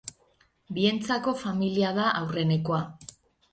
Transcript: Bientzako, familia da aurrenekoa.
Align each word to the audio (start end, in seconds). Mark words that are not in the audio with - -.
Bientzako, 0.77 1.35
familia 1.43 1.93
da 2.01 2.09
aurrenekoa. 2.25 2.83